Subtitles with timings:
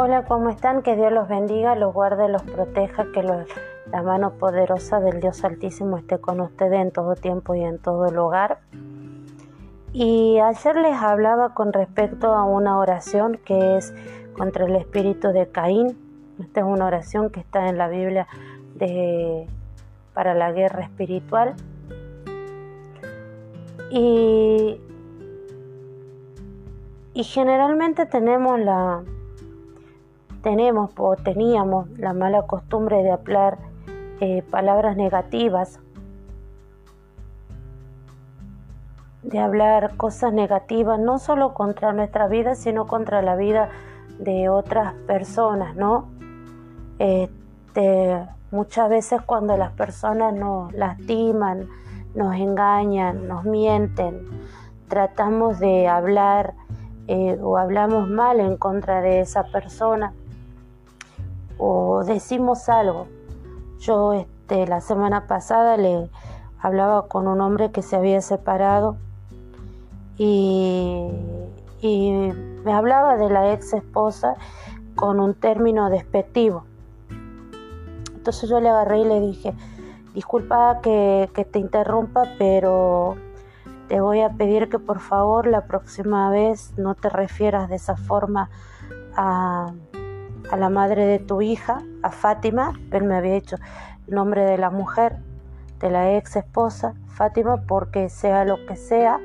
[0.00, 0.82] Hola, ¿cómo están?
[0.82, 5.98] Que Dios los bendiga, los guarde, los proteja, que la mano poderosa del Dios Altísimo
[5.98, 8.60] esté con ustedes en todo tiempo y en todo lugar.
[9.92, 13.92] Y ayer les hablaba con respecto a una oración que es
[14.36, 15.98] contra el espíritu de Caín.
[16.38, 18.28] Esta es una oración que está en la Biblia
[20.14, 21.56] para la guerra espiritual.
[23.90, 24.80] Y
[27.14, 29.02] generalmente tenemos la,
[30.42, 33.58] tenemos o teníamos la mala costumbre de hablar
[34.20, 35.80] eh, palabras negativas,
[39.22, 43.68] de hablar cosas negativas, no solo contra nuestra vida, sino contra la vida
[44.18, 46.08] de otras personas, ¿no?
[46.98, 51.68] Este, muchas veces cuando las personas nos lastiman,
[52.14, 54.26] nos engañan, nos mienten,
[54.88, 56.54] tratamos de hablar
[57.06, 60.12] eh, o hablamos mal en contra de esa persona
[61.58, 63.06] o decimos algo.
[63.80, 66.08] Yo este, la semana pasada le
[66.60, 68.96] hablaba con un hombre que se había separado
[70.16, 71.08] y,
[71.80, 72.32] y
[72.64, 74.34] me hablaba de la ex esposa
[74.94, 76.64] con un término despectivo.
[78.14, 79.54] Entonces yo le agarré y le dije,
[80.14, 83.16] disculpa que, que te interrumpa, pero
[83.88, 87.96] te voy a pedir que por favor la próxima vez no te refieras de esa
[87.96, 88.50] forma
[89.16, 89.72] a,
[90.50, 93.56] a la madre de tu hija, a Fátima, él me había dicho
[94.06, 95.16] el nombre de la mujer,
[95.80, 99.20] de la ex esposa, Fátima, porque sea lo que sea,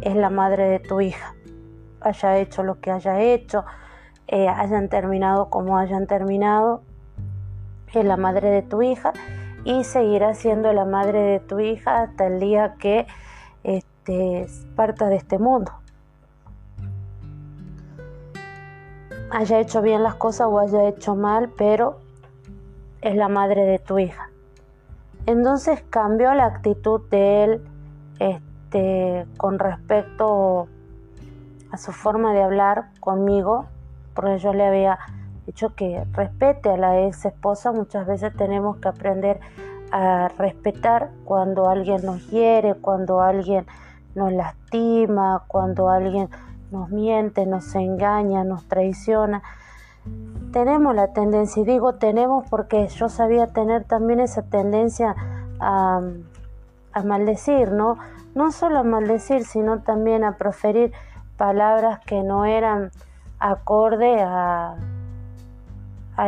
[0.00, 1.34] es la madre de tu hija.
[2.00, 3.64] Haya hecho lo que haya hecho,
[4.28, 6.82] eh, hayan terminado como hayan terminado,
[7.92, 9.12] es la madre de tu hija
[9.64, 13.06] y seguirá siendo la madre de tu hija hasta el día que
[13.64, 14.46] este,
[14.76, 15.72] parta de este mundo.
[19.30, 22.00] Haya hecho bien las cosas o haya hecho mal, pero
[23.00, 24.30] es la madre de tu hija.
[25.26, 27.68] Entonces cambió la actitud de él
[28.18, 30.68] este, con respecto
[31.72, 33.66] a su forma de hablar conmigo,
[34.14, 34.98] porque yo le había
[35.46, 37.72] dicho que respete a la ex esposa.
[37.72, 39.40] Muchas veces tenemos que aprender
[39.90, 43.66] a respetar cuando alguien nos hiere, cuando alguien
[44.14, 46.28] nos lastima, cuando alguien
[46.76, 49.42] nos miente, nos engaña, nos traiciona.
[50.52, 55.16] Tenemos la tendencia, y digo tenemos porque yo sabía tener también esa tendencia
[55.58, 56.00] a,
[57.04, 57.98] maldecir, ¿no?
[58.34, 60.92] No solo a maldecir, sino también a proferir
[61.36, 62.90] palabras que no eran
[63.38, 64.76] acorde a,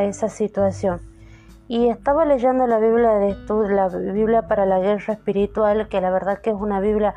[0.01, 1.01] esa situación.
[1.67, 3.37] Y estaba leyendo la Biblia de
[3.71, 7.15] la Biblia para la guerra espiritual, que la verdad que es una Biblia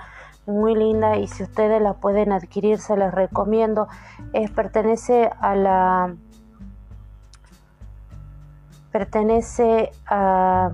[0.52, 3.88] muy linda y si ustedes la pueden adquirir se las recomiendo.
[4.34, 6.16] Es, pertenece a la
[8.92, 10.72] pertenece a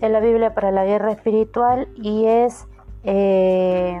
[0.00, 2.66] la Biblia para la guerra espiritual y es
[3.04, 4.00] eh,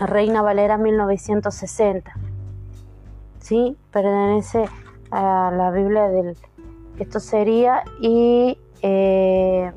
[0.00, 2.12] Reina Valera 1960.
[3.40, 3.76] ¿Sí?
[3.90, 4.64] Pertenece
[5.10, 6.36] a la Biblia del...
[6.98, 8.58] Esto sería y...
[8.82, 9.72] Eh,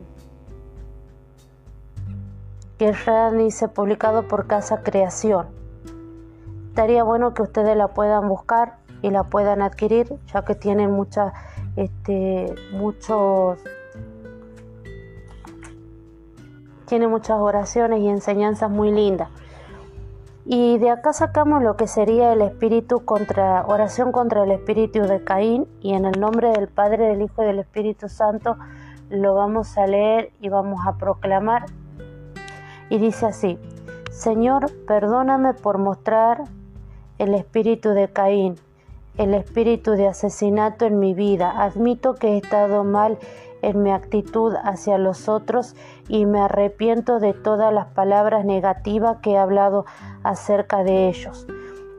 [2.77, 2.93] que
[3.37, 5.47] dice publicado por Casa Creación.
[6.69, 11.33] Estaría bueno que ustedes la puedan buscar y la puedan adquirir, ya que tienen muchas,
[11.75, 13.59] este, muchos,
[16.85, 19.29] tiene muchas oraciones y enseñanzas muy lindas.
[20.45, 25.23] Y de acá sacamos lo que sería el espíritu contra, oración contra el espíritu de
[25.23, 28.55] Caín, y en el nombre del Padre, del Hijo y del Espíritu Santo
[29.09, 31.65] lo vamos a leer y vamos a proclamar
[32.89, 33.59] y dice así,
[34.11, 36.43] Señor, perdóname por mostrar
[37.17, 38.55] el espíritu de Caín,
[39.17, 41.63] el espíritu de asesinato en mi vida.
[41.63, 43.17] Admito que he estado mal
[43.61, 45.75] en mi actitud hacia los otros
[46.07, 49.85] y me arrepiento de todas las palabras negativas que he hablado
[50.23, 51.47] acerca de ellos.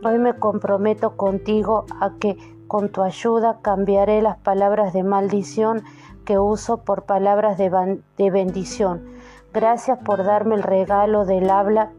[0.04, 2.36] Hoy me comprometo contigo a que
[2.68, 5.82] con tu ayuda cambiaré las palabras de maldición
[6.28, 9.16] que uso por palabras de, de bendición
[9.54, 11.90] Gracias por darme el regalo del habla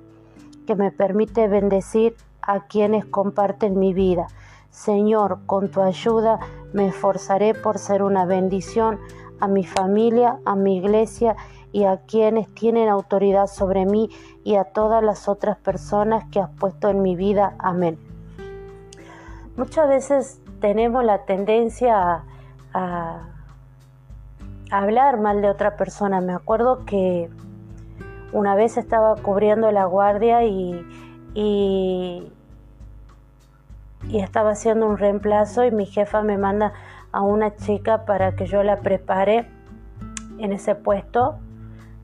[0.68, 4.28] que me permite bendecir a quienes comparten mi vida.
[4.70, 6.40] Señor, con tu ayuda
[6.74, 9.00] me esforzaré por ser una bendición
[9.40, 11.36] a mi familia, a mi iglesia
[11.72, 14.12] y a quienes tienen autoridad sobre mí
[14.44, 17.56] y a todas las otras personas que has puesto en mi vida.
[17.58, 17.98] Amén.
[19.58, 22.26] Muchas veces tenemos la tendencia
[22.76, 23.39] a,
[24.71, 26.21] hablar mal de otra persona.
[26.21, 27.30] Me acuerdo que
[28.31, 30.86] una vez estaba cubriendo la guardia y,
[31.33, 32.31] y,
[34.13, 36.74] estaba haciendo un reemplazo y mi jefa me manda
[37.12, 39.48] a una chica para que yo la prepare
[40.38, 41.38] en ese puesto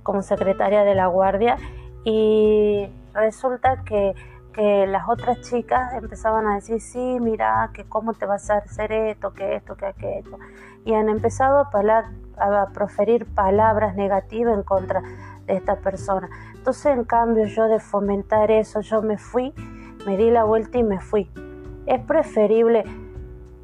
[0.04, 1.58] como secretaria de la guardia
[2.04, 4.14] y resulta que,
[4.58, 9.34] las otras chicas empezaban a decir, sí, mira, que cómo te vas a hacer esto,
[9.34, 10.38] que esto, que aquello.
[10.86, 15.02] Y han empezado a, a proferir palabras negativas en contra
[15.46, 16.30] de esta persona.
[16.54, 19.54] Entonces, en cambio, yo de fomentar eso, yo me fui,
[20.06, 21.30] me di la vuelta y me fui.
[21.86, 22.84] Es preferible,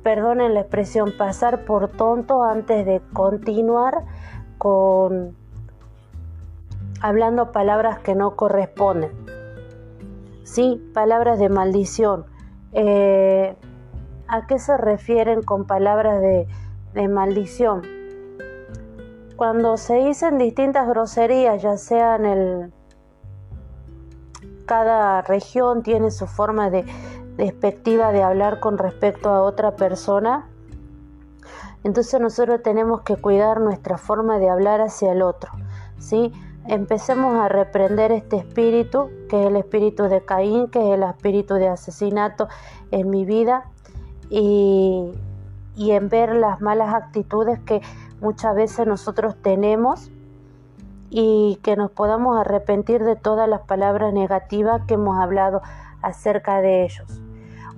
[0.03, 4.03] perdonen la expresión, pasar por tonto antes de continuar
[4.57, 5.35] con
[7.01, 9.40] hablando palabras que no corresponden.
[10.43, 12.25] Sí, palabras de maldición.
[12.73, 13.55] Eh,
[14.27, 16.47] ¿A qué se refieren con palabras de,
[16.93, 17.81] de maldición?
[19.35, 22.73] Cuando se dicen distintas groserías, ya sea en el...
[24.65, 26.85] Cada región tiene su forma de
[27.37, 30.47] despectiva de hablar con respecto a otra persona.
[31.83, 35.51] Entonces nosotros tenemos que cuidar nuestra forma de hablar hacia el otro,
[35.97, 36.31] ¿sí?
[36.71, 41.55] Empecemos a reprender este espíritu, que es el espíritu de Caín, que es el espíritu
[41.55, 42.47] de asesinato
[42.91, 43.65] en mi vida,
[44.29, 45.11] y,
[45.75, 47.81] en ver las malas actitudes que
[48.21, 50.09] muchas veces nosotros tenemos
[51.09, 55.61] y que nos podamos arrepentir de todas las palabras negativas que hemos hablado
[56.01, 57.19] acerca de ellos.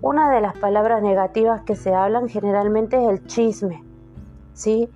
[0.01, 3.83] Una de las palabras negativas que se hablan generalmente es el chisme,
[4.53, 4.87] ¿sí?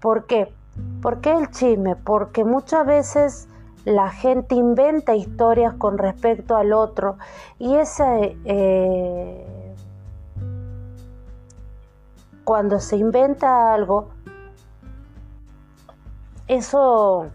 [0.00, 0.55] ¿Por qué?
[1.02, 1.96] ¿Por qué el chisme?
[1.96, 3.48] Porque muchas veces
[3.84, 7.18] la gente inventa historias con respecto al otro
[7.58, 9.74] y ese, eh,
[12.42, 14.08] cuando se inventa algo,
[16.48, 17.28] eso,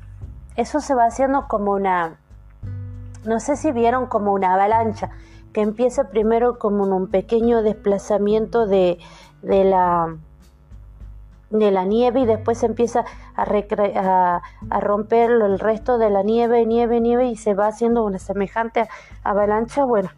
[0.57, 2.19] eso se va haciendo como una,
[3.23, 5.11] no sé si vieron como una avalancha,
[5.53, 8.99] que empieza primero como en un pequeño desplazamiento de,
[9.41, 10.17] de la
[11.51, 13.05] de la nieve y después empieza
[13.35, 18.19] a, a, romper el resto de la nieve, nieve, nieve y se va haciendo una
[18.19, 18.87] semejante
[19.23, 19.83] avalancha.
[19.83, 20.09] Bueno,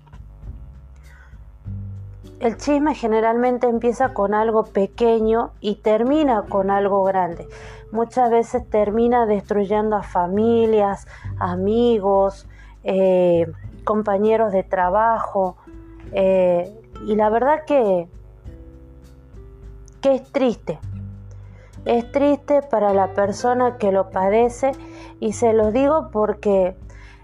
[2.40, 7.48] el chisme generalmente empieza con algo pequeño y termina con algo grande.
[7.92, 11.08] Muchas veces termina destruyendo a familias,
[11.40, 12.48] amigos,
[12.84, 13.52] eh,
[13.86, 15.56] compañeros de trabajo.
[16.12, 16.76] Eh,
[17.08, 18.08] y la verdad que,
[20.02, 20.80] que es triste,
[21.86, 24.72] es triste para la persona que lo padece
[25.20, 26.78] y se los digo porque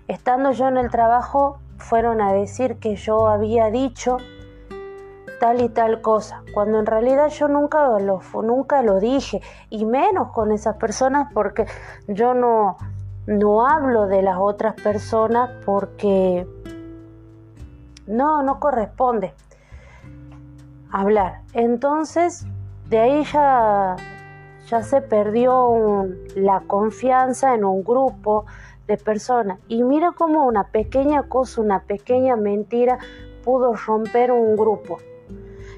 [0.08, 4.18] estando yo en el trabajo fueron a decir que yo había dicho
[5.40, 10.32] tal y tal cosa, cuando en realidad yo nunca lo, nunca lo dije, y menos
[10.34, 11.66] con esas personas porque
[12.10, 12.76] yo no,
[13.26, 16.46] no hablo de las otras personas porque
[18.06, 19.34] no, no corresponde
[20.92, 21.44] hablar.
[21.54, 22.46] Entonces,
[22.90, 23.96] de ahí ya
[24.68, 28.46] ya se perdió la confianza en un grupo
[28.88, 29.60] de personas.
[29.68, 32.98] Y mira cómo una pequeña cosa, una pequeña mentira
[33.44, 34.98] pudo romper un grupo.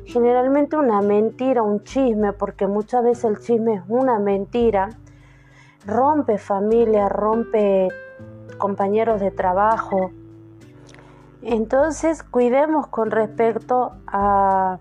[0.06, 4.89] Generalmente una mentira, un chisme, porque muchas veces el chisme es una mentira,
[5.86, 7.89] rompe familia, rompe
[8.57, 10.12] compañeros de trabajo.
[11.41, 14.79] Entonces cuidemos con respecto a,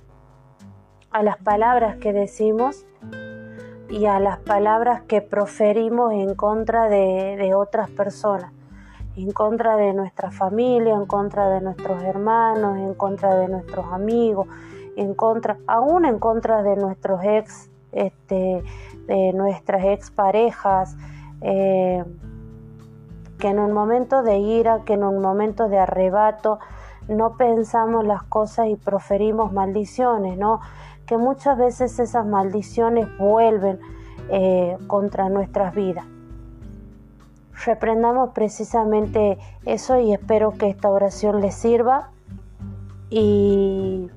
[1.10, 2.86] a las palabras que decimos
[3.90, 8.52] y a las palabras que proferimos en contra de, otras personas,
[9.16, 14.46] en contra de nuestra familia, en contra de nuestros hermanos, en contra de nuestros amigos,
[14.96, 18.62] en contra, aún en contra de nuestros ex, este,
[19.06, 20.96] de nuestras ex parejas,
[21.40, 22.04] eh,
[23.38, 26.60] que en un momento de ira, que en un momento de arrebato,
[27.08, 30.60] no pensamos las cosas y proferimos maldiciones, ¿no?
[31.10, 33.80] Que muchas veces esas maldiciones vuelven
[34.28, 36.06] eh, contra nuestras vidas.
[37.66, 39.36] Reprendamos precisamente
[39.66, 42.10] eso y espero que esta oración les sirva
[43.10, 44.08] y,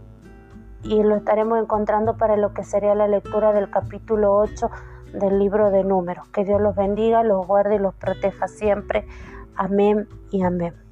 [0.84, 4.70] y lo estaremos encontrando para lo que sería la lectura del capítulo 8
[5.14, 6.28] del libro de números.
[6.28, 9.08] Que Dios los bendiga, los guarde y los proteja siempre.
[9.56, 10.83] Amén y amén.